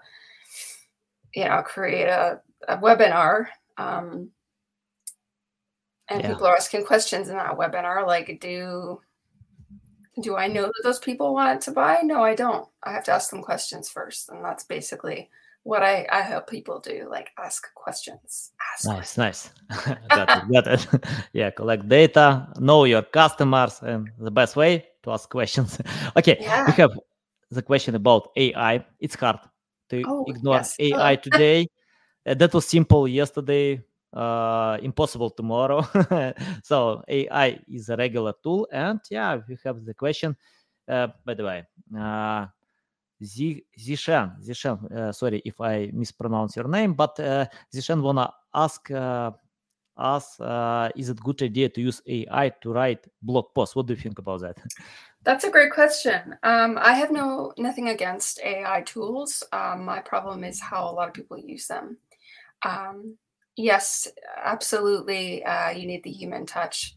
[1.34, 3.48] you know, create a, a webinar.
[3.80, 4.32] Um,
[6.10, 6.30] and yeah.
[6.30, 9.00] people are asking questions in that webinar like do
[10.22, 12.02] do i know that those people want to buy?
[12.04, 12.68] No i don't.
[12.84, 15.30] I have to ask them questions first and that's basically
[15.64, 19.52] what i i help people do like ask questions ask nice questions.
[19.70, 19.98] nice.
[20.10, 20.88] Got it got it.
[21.34, 25.80] Yeah collect data know your customers and the best way to ask questions.
[26.18, 26.66] Okay yeah.
[26.66, 26.98] we have
[27.52, 29.40] the question about ai it's hard
[29.90, 30.76] to oh, ignore yes.
[30.80, 31.68] ai today.
[32.26, 33.82] Uh, that was simple yesterday
[34.18, 35.86] uh, impossible tomorrow.
[36.64, 40.36] so AI is a regular tool, and yeah, we have the question.
[40.88, 41.64] Uh, by the way,
[41.98, 42.48] uh,
[43.24, 49.32] Zishan, Zishan, uh, sorry if I mispronounce your name, but uh, Zishan wanna ask uh,
[49.96, 53.76] us: uh, Is it good idea to use AI to write blog posts?
[53.76, 54.58] What do you think about that?
[55.24, 56.38] That's a great question.
[56.44, 59.44] Um, I have no nothing against AI tools.
[59.52, 61.98] Um, my problem is how a lot of people use them.
[62.64, 63.18] Um,
[63.58, 64.08] Yes,
[64.44, 65.44] absolutely.
[65.44, 66.96] Uh, you need the human touch,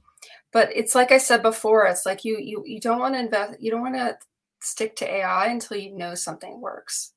[0.53, 1.87] but it's like I said before.
[1.87, 3.61] It's like you you you don't want to invest.
[3.61, 4.19] You don't want to
[4.61, 7.13] stick to AI until you know something works,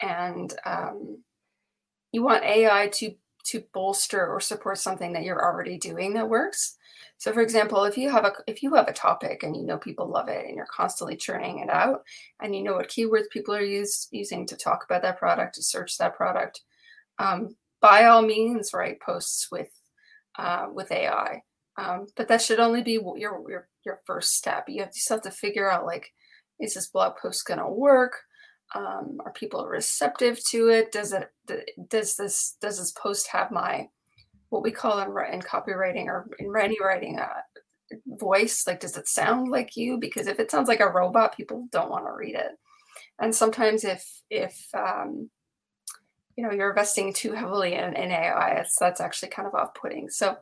[0.00, 1.18] and um,
[2.12, 3.14] you want AI to
[3.46, 6.76] to bolster or support something that you're already doing that works.
[7.18, 9.78] So, for example, if you have a if you have a topic and you know
[9.78, 12.04] people love it and you're constantly churning it out,
[12.40, 15.62] and you know what keywords people are use, using to talk about that product, to
[15.62, 16.62] search that product,
[17.18, 19.70] um, by all means write posts with
[20.38, 21.42] uh, with AI.
[21.78, 23.16] Um, but that should only be your,
[23.48, 24.64] your your first step.
[24.66, 26.12] You have, you have to figure out like,
[26.58, 28.16] is this blog post going to work?
[28.74, 30.90] Um, are people receptive to it?
[30.90, 31.30] Does it
[31.88, 33.88] does this does this post have my
[34.48, 38.66] what we call in, in copywriting or in any writing a uh, voice?
[38.66, 39.98] Like, does it sound like you?
[39.98, 42.52] Because if it sounds like a robot, people don't want to read it.
[43.20, 45.30] And sometimes if if um,
[46.36, 48.60] you know you're investing too heavily in, in AI.
[48.60, 50.10] It's, that's actually kind of off-putting.
[50.10, 50.36] So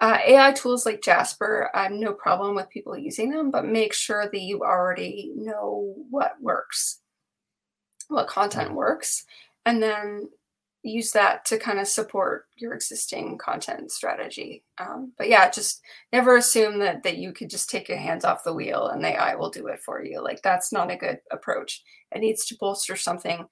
[0.00, 3.92] uh, AI tools like Jasper, I have no problem with people using them, but make
[3.92, 7.00] sure that you already know what works,
[8.08, 9.24] what content works,
[9.64, 10.28] and then
[10.82, 14.64] use that to kind of support your existing content strategy.
[14.78, 15.80] Um, but yeah, just
[16.12, 19.10] never assume that that you could just take your hands off the wheel and the
[19.10, 20.20] AI will do it for you.
[20.22, 21.82] Like that's not a good approach.
[22.10, 23.46] It needs to bolster something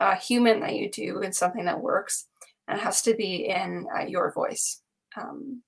[0.00, 2.26] uh, human that you do and something that works
[2.68, 4.80] and it has to be in uh, your voice
[5.16, 5.62] um,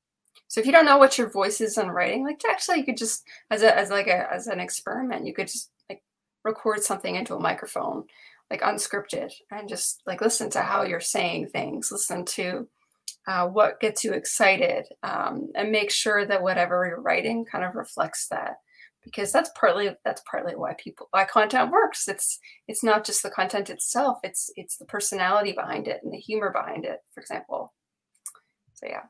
[0.49, 2.97] so if you don't know what your voice is on writing like actually you could
[2.97, 6.03] just as a as like a as an experiment you could just like
[6.45, 8.05] record something into a microphone
[8.51, 12.69] like unscripted and just like listen to how you're saying things, listen to
[13.27, 17.75] uh, what gets you excited, um, and make sure that whatever you're writing kind of
[17.75, 18.59] reflects that.
[19.07, 22.09] Because that's partly that's partly why people why content works.
[22.09, 24.19] It's it's not just the content itself.
[24.25, 26.99] It's it's the personality behind it and the humor behind it.
[27.15, 27.73] For example.
[28.75, 29.05] So yeah.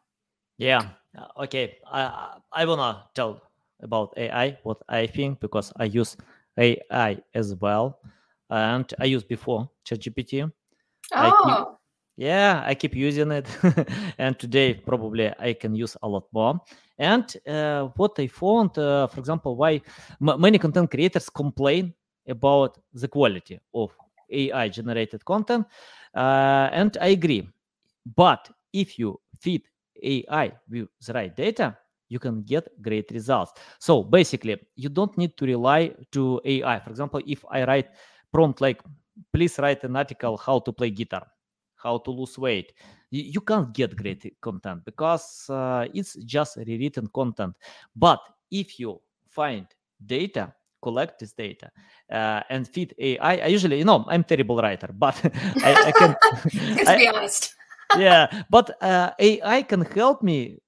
[0.59, 0.83] Yeah.
[1.17, 1.79] Uh, okay.
[1.91, 3.41] I I wanna tell
[3.81, 6.17] about AI what I think because I use
[6.59, 7.99] AI as well,
[8.51, 10.51] and I used before ChatGPT.
[11.15, 11.79] Oh.
[12.17, 13.47] yeah, I keep using it,
[14.19, 16.61] and today probably I can use a lot more.
[16.99, 19.83] And uh, what I found, uh, for example, why
[20.21, 21.95] m- many content creators complain
[22.29, 23.93] about the quality of
[24.31, 25.67] AI generated content,
[26.15, 27.49] uh, and I agree.
[28.17, 29.63] But if you feed
[30.03, 31.77] AI with the right data,
[32.09, 33.53] you can get great results.
[33.79, 36.79] So basically, you don't need to rely to AI.
[36.81, 37.89] For example, if I write
[38.33, 38.81] prompt like,
[39.33, 41.27] please write an article how to play guitar,
[41.77, 42.73] how to lose weight,
[43.11, 47.55] you, can't get great content because uh, it's just rewritten content.
[47.95, 49.67] But if you find
[50.05, 51.71] data collect this data
[52.12, 53.37] uh, and feed AI.
[53.43, 55.17] I usually, you know, I'm terrible writer, but
[55.65, 56.15] I, I can.
[56.77, 57.55] Let's be honest.
[57.99, 60.59] yeah, but uh, AI can help me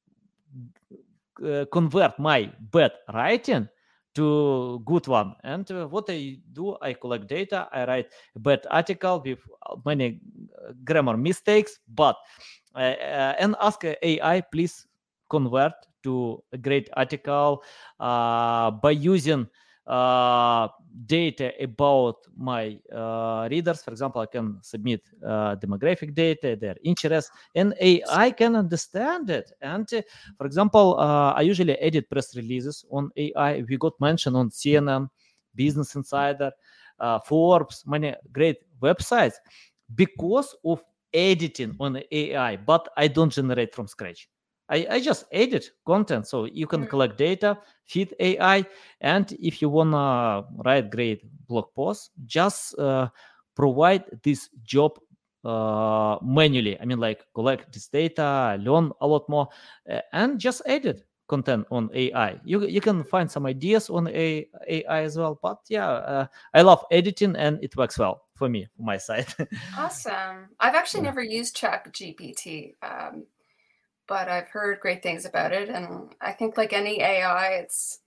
[1.44, 3.68] uh, convert my bad writing
[4.18, 5.34] to good one.
[5.44, 9.38] And uh, what i do i collect data i write a bad article with
[9.86, 10.20] many
[10.58, 12.16] uh, grammar mistakes but
[12.74, 14.86] uh, uh, and ask ai please
[15.30, 17.62] convert to a great article
[18.00, 19.67] uh, by using uh,
[21.06, 23.82] data about my uh, readers.
[23.82, 29.50] For example, I can submit uh, demographic data, their interests, and AI can understand it.
[29.60, 30.02] And uh,
[30.36, 33.62] for example, uh, I usually edit press releases on AI.
[33.68, 35.08] We got mentioned on CNN,
[35.54, 36.52] Business Insider,
[37.00, 39.34] uh, Forbes, many great websites
[39.94, 40.82] because of
[41.14, 44.28] editing on AI, but I don't generate from scratch.
[44.68, 46.88] I, I just edit content so you can mm.
[46.88, 48.64] collect data, feed AI,
[49.00, 53.08] and if you wanna write great blog posts, just uh,
[53.54, 54.98] provide this job
[55.44, 56.78] uh, manually.
[56.80, 59.48] I mean, like collect this data, learn a lot more,
[59.90, 62.40] uh, and just edit content on AI.
[62.44, 65.38] You you can find some ideas on AI as well.
[65.40, 69.28] But yeah, uh, I love editing and it works well for me, for my side.
[69.76, 70.48] awesome.
[70.58, 72.74] I've actually never used Chat GPT.
[72.82, 73.24] Um,
[74.08, 75.68] but I've heard great things about it.
[75.68, 78.00] And I think like any AI, it's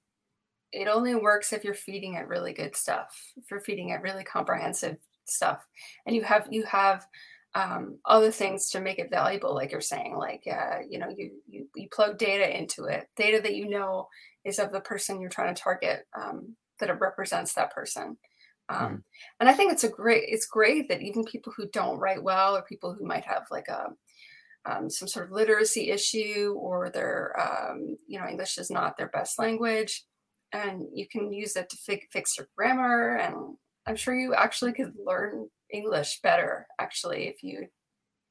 [0.72, 3.16] it only works if you're feeding it really good stuff.
[3.38, 5.66] If you're feeding it really comprehensive stuff,
[6.06, 7.06] and you have you have
[7.54, 11.32] um, other things to make it valuable, like you're saying, like uh, you know, you,
[11.48, 14.08] you you plug data into it, data that you know
[14.44, 18.18] is of the person you're trying to target, um, that it represents that person.
[18.70, 19.04] Um, mm.
[19.40, 22.56] And I think it's a great it's great that even people who don't write well
[22.56, 23.88] or people who might have like a
[24.66, 29.10] um, some sort of literacy issue or their um, you know english is not their
[29.10, 30.04] best language
[30.54, 33.36] and you can use it to fi- fix your grammar and
[33.88, 37.68] i'm sure you actually could learn english better actually if you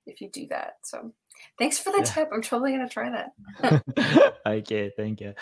[0.06, 1.12] if you do that so.
[1.58, 2.04] Thanks for the yeah.
[2.04, 4.36] tip i'm totally going to try that.
[4.46, 5.32] Okay thank you.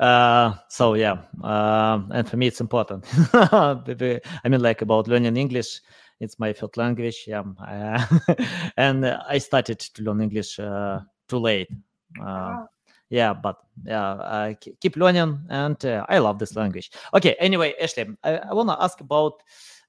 [0.00, 3.04] Uh, so yeah um, and for me it's important.
[3.34, 5.80] I mean like about learning english
[6.20, 7.24] it's my third language.
[7.26, 8.04] Yeah, uh,
[8.76, 11.68] and I started to learn English uh, too late.
[12.20, 12.66] Uh,
[13.10, 16.90] yeah, but yeah, I keep learning, and uh, I love this language.
[17.12, 17.36] Okay.
[17.38, 19.42] Anyway, Ashley, I, I want to ask about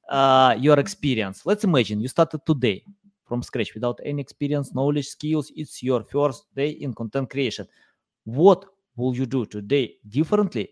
[0.09, 1.45] uh, your experience.
[1.45, 2.83] Let's imagine you started today
[3.25, 5.51] from scratch without any experience, knowledge, skills.
[5.55, 7.67] It's your first day in content creation.
[8.25, 10.69] What will you do today differently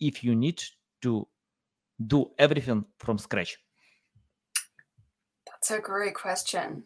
[0.00, 0.62] if you need
[1.02, 1.26] to
[2.06, 3.58] do everything from scratch?
[5.68, 6.84] That's a great question.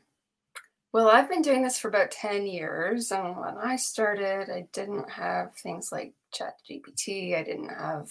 [0.91, 3.13] Well, I've been doing this for about 10 years.
[3.13, 7.37] And when I started, I didn't have things like ChatGPT.
[7.37, 8.11] I didn't have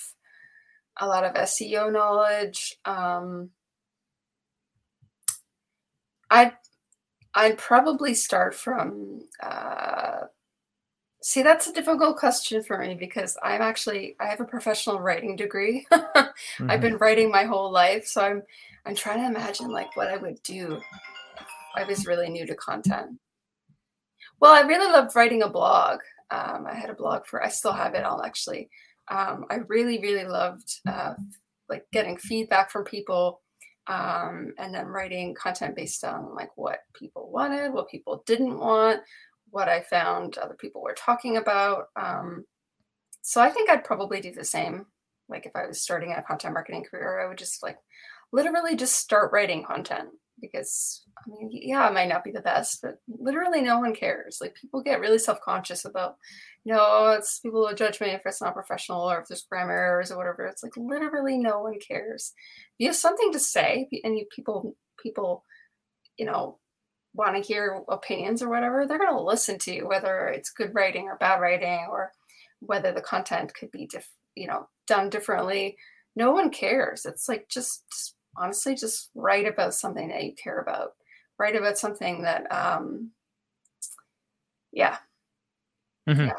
[0.99, 2.77] a lot of SEO knowledge.
[2.85, 3.49] Um,
[6.29, 6.53] I'd,
[7.33, 10.25] I'd probably start from, uh,
[11.21, 15.35] see, that's a difficult question for me because I'm actually, I have a professional writing
[15.35, 15.85] degree.
[15.91, 16.69] mm-hmm.
[16.69, 18.07] I've been writing my whole life.
[18.07, 18.43] So I'm,
[18.85, 22.55] I'm trying to imagine like what I would do if I was really new to
[22.55, 23.19] content.
[24.39, 25.99] Well, I really loved writing a blog.
[26.31, 28.69] Um, I had a blog for, I still have it all actually.
[29.09, 31.15] Um, I really, really loved uh,
[31.67, 33.41] like getting feedback from people
[33.87, 39.01] um, and then writing content based on like what people wanted, what people didn't want,
[39.51, 41.85] what I found other people were talking about.
[41.95, 42.45] Um,
[43.21, 44.85] so I think I'd probably do the same.
[45.27, 47.77] Like if I was starting a content marketing career, I would just like
[48.31, 50.09] literally just start writing content
[50.41, 54.39] because I mean, yeah, it might not be the best, but literally no one cares.
[54.41, 56.15] Like people get really self-conscious about,
[56.63, 59.73] you know, it's people will judge me if it's not professional or if there's grammar
[59.73, 60.45] errors or whatever.
[60.45, 62.33] It's like literally no one cares.
[62.73, 65.43] If you have something to say and you people people,
[66.17, 66.57] you know,
[67.13, 70.73] want to hear opinions or whatever, they're going to listen to you, whether it's good
[70.73, 72.11] writing or bad writing, or
[72.59, 75.77] whether the content could be, diff- you know, done differently.
[76.15, 77.05] No one cares.
[77.05, 80.93] It's like just, just honestly, just write about something that you care about.
[81.37, 83.11] Write about something that, um,
[84.71, 84.97] yeah,
[86.07, 86.25] Mm-hmm.
[86.25, 86.33] yeah.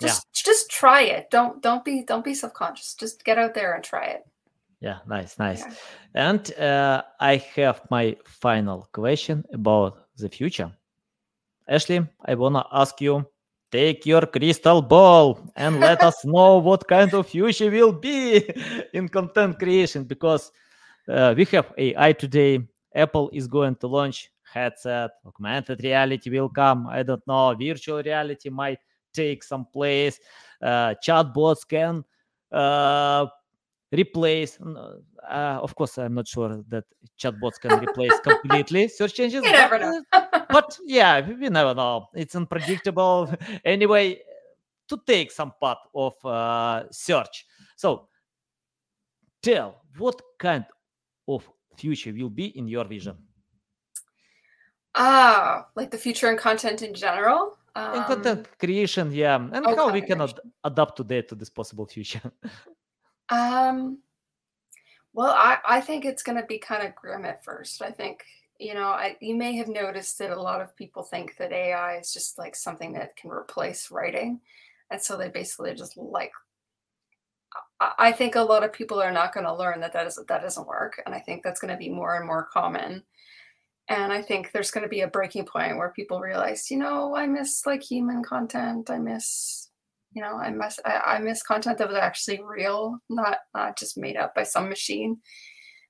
[0.00, 1.28] Just, just try it.
[1.30, 2.94] Don't, don't be, don't be self-conscious.
[2.94, 4.22] Just get out there and try it.
[4.80, 5.64] Yeah, nice, nice.
[5.66, 5.74] Yeah.
[6.30, 10.72] And uh, I have my final question about the future.
[11.68, 13.26] Ashley, I wanna ask you,
[13.70, 18.48] take your crystal ball and let us know what kind of future will be
[18.94, 20.50] in content creation because
[21.08, 22.60] uh, we have AI today.
[22.94, 26.86] Apple is going to launch headset, augmented reality will come.
[26.86, 28.78] I don't know, virtual reality might
[29.12, 30.18] take some place.
[30.62, 32.04] Uh, chatbots can
[32.50, 33.26] uh,
[33.92, 36.84] replace uh, of course i'm not sure that
[37.18, 40.02] chatbots can replace completely search engines You never but, know.
[40.12, 42.08] uh, but yeah we never know.
[42.14, 43.32] It's unpredictable.
[43.64, 44.20] Anyway
[44.88, 47.46] to take some part of uh, search.
[47.76, 48.08] So
[49.42, 50.64] tell what kind
[51.28, 53.16] of future will be in your vision?
[54.94, 57.58] Ah, like the future and content in general.
[57.76, 61.34] Um, in content creation yeah and oh, how we content can ad- adapt today to
[61.36, 62.32] this possible future
[63.30, 63.98] Um,
[65.12, 67.82] well, I, I think it's going to be kind of grim at first.
[67.82, 68.22] I think,
[68.58, 71.98] you know, I, you may have noticed that a lot of people think that AI
[71.98, 74.40] is just like something that can replace writing.
[74.90, 76.32] And so they basically just like,
[77.80, 80.20] I, I think a lot of people are not going to learn that that, is,
[80.28, 81.02] that doesn't work.
[81.04, 83.02] And I think that's going to be more and more common.
[83.88, 87.16] And I think there's going to be a breaking point where people realize, you know,
[87.16, 88.90] I miss like human content.
[88.90, 89.67] I miss
[90.12, 93.98] you know i miss I, I, miss content that was actually real not not just
[93.98, 95.18] made up by some machine.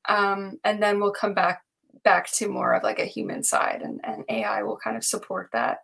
[0.08, 1.62] Um, and then we'll come back
[2.02, 5.50] back to more of like a human side and, and ai will kind of support
[5.52, 5.78] that.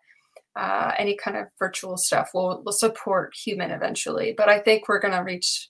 [0.57, 5.01] Uh, any kind of virtual stuff will will support human eventually but i think we're
[5.01, 5.69] going to reach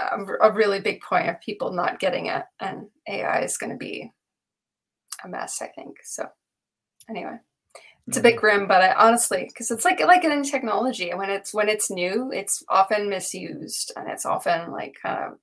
[0.00, 3.76] a, a really big point of people not getting it and ai is going to
[3.76, 4.10] be
[5.24, 6.26] a mess i think so
[7.08, 7.36] anyway
[8.08, 11.54] it's a bit grim but i honestly because it's like like in technology when it's
[11.54, 15.38] when it's new it's often misused and it's often like kind of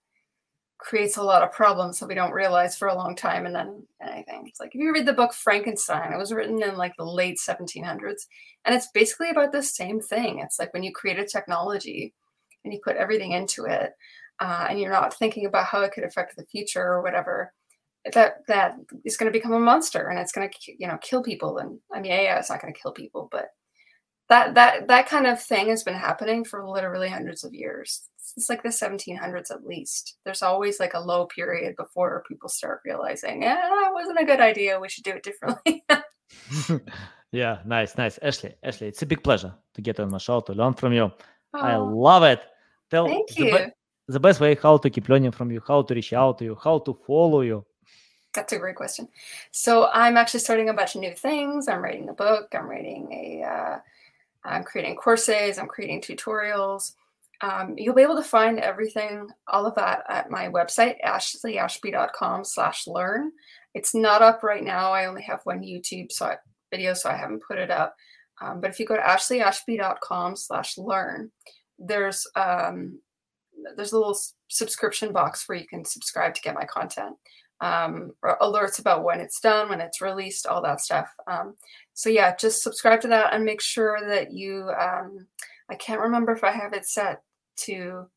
[0.80, 3.46] creates a lot of problems that we don't realize for a long time.
[3.46, 6.78] And then anything it's like if you read the book frankenstein it was written in
[6.78, 8.28] like the late 1700s
[8.64, 10.40] and it's basically about the same thing.
[10.40, 12.14] It's like when you create a technology
[12.64, 13.92] and you put everything into it
[14.40, 17.54] uh, and you're not thinking about how it could affect the future or whatever
[18.14, 21.24] that that is going to become a monster and it's going to you know kill
[21.24, 21.58] people.
[21.58, 23.50] And i mean yeah it's not going to kill people but
[24.30, 28.04] that that that kind of thing has been happening for literally hundreds of years.
[28.38, 30.18] It's like the 1700s at least.
[30.24, 34.40] There's always like a low period before people start realizing yeah that wasn't a good
[34.40, 34.80] idea.
[34.80, 35.84] We should do it differently.
[37.32, 38.18] Yeah nice nice.
[38.20, 41.12] Ashley ashley it's a big pleasure to get on my show to learn from you.
[41.54, 42.42] Oh, i love it.
[42.90, 43.58] Tell thank the, you.
[43.58, 43.74] be-
[44.08, 46.58] the best way how to keep learning from you how to reach out to you
[46.64, 47.66] how to follow you
[48.34, 49.08] that's a great question.
[49.52, 51.68] So I'm actually starting a bunch of new things.
[51.68, 52.54] I'm writing a book.
[52.54, 53.44] I'm writing a.
[53.44, 53.80] Uh,
[54.44, 55.58] I'm creating courses.
[55.58, 56.94] I'm creating tutorials.
[57.42, 63.32] Um, you'll be able to find everything, all of that, at my website, ashleyashbee.com/learn.
[63.74, 64.92] It's not up right now.
[64.92, 66.38] I only have one YouTube so I,
[66.72, 67.96] video, so I haven't put it up.
[68.42, 71.32] Um, but if you go to ashleyashbee.com/learn,
[71.78, 73.00] there's um,
[73.76, 74.18] there's a little
[74.50, 77.16] subscription box where you can subscribe to get my content
[77.62, 81.10] um, alerts about when it's done, when it's released, all that stuff.
[81.28, 81.56] Um,
[81.94, 84.70] so yeah, just subscribe to that and make sure that you.
[84.80, 85.28] Um,
[85.70, 87.22] I can't remember if I have it set
[87.58, 88.08] to.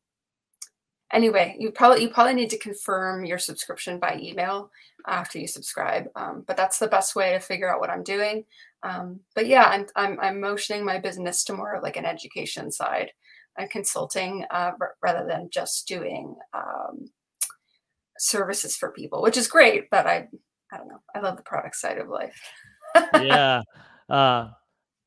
[1.11, 4.71] Anyway, you probably you probably need to confirm your subscription by email
[5.05, 6.07] after you subscribe.
[6.15, 8.45] Um, but that's the best way to figure out what I'm doing.
[8.83, 13.11] Um, but yeah, I'm, I'm I'm motioning my business to more like an education side
[13.57, 17.05] and consulting uh, r- rather than just doing um,
[18.17, 19.89] services for people, which is great.
[19.89, 20.27] But I,
[20.71, 21.01] I don't know.
[21.15, 22.39] I love the product side of life.
[23.15, 23.61] yeah,
[24.09, 24.49] uh,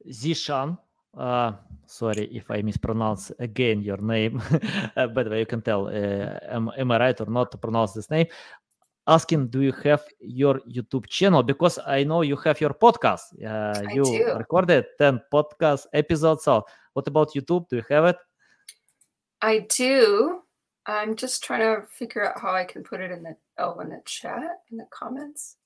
[0.09, 0.79] Zishan.
[1.17, 1.53] Uh,
[1.87, 4.43] sorry if I mispronounce again your name.
[4.97, 5.87] uh, by the way, you can tell.
[5.89, 8.27] Uh, am, am I right or not to pronounce this name?
[9.09, 11.43] Asking, do you have your YouTube channel?
[11.43, 13.23] Because I know you have your podcast.
[13.39, 14.35] Uh, you do.
[14.37, 16.43] recorded ten podcast episodes.
[16.45, 17.69] So, what about YouTube?
[17.69, 18.17] Do you have it?
[19.41, 20.43] I do.
[20.87, 23.89] I'm just trying to figure out how I can put it in the oh in
[23.91, 25.57] the chat in the comments.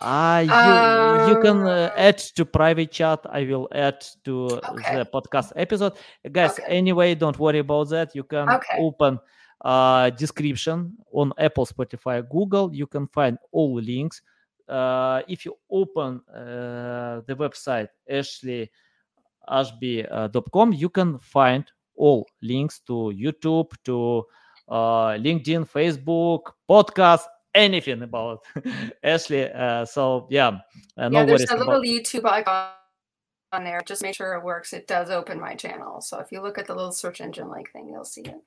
[0.00, 3.20] Uh, you, you can uh, add to private chat.
[3.28, 4.96] I will add to Okay.
[4.96, 5.92] the podcast episode.
[6.30, 6.76] Guys, Okay.
[6.76, 8.14] anyway, don't worry about that.
[8.14, 8.78] You can Okay.
[8.78, 9.18] open
[9.62, 12.72] uh, description on Apple, Spotify, Google.
[12.74, 14.22] You can find all links.
[14.68, 23.70] Uh, if you open uh, the website ashleyashbee.com, you can find all links to YouTube,
[23.84, 24.24] to
[24.72, 28.40] uh, LinkedIn, Facebook, podcast, anything about
[29.04, 29.50] Ashley.
[29.52, 30.58] Uh, so yeah,
[30.96, 31.66] uh, no yeah, there's a about.
[31.68, 32.70] little YouTube icon
[33.52, 33.80] on there.
[33.86, 34.72] Just make sure it works.
[34.72, 36.00] It does open my channel.
[36.00, 38.40] So if you look at the little search engine like thing, you'll see it.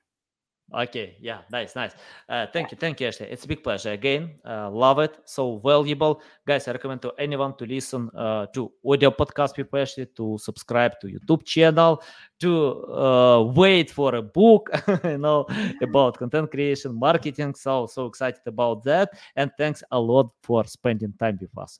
[0.74, 1.91] Okay, yeah, nice, nice.
[2.28, 3.28] Uh, thank you, thank you, Ashley.
[3.28, 4.32] It's a big pleasure again.
[4.43, 6.68] Uh, love it, so valuable, guys.
[6.68, 11.07] I recommend to anyone to listen uh, to audio podcast with Ashley, to subscribe to
[11.07, 12.01] YouTube channel,
[12.39, 14.70] to uh, wait for a book,
[15.03, 15.45] you know,
[15.84, 17.53] about content creation, marketing.
[17.53, 21.80] So so excited about that, and thanks a lot for spending time with us.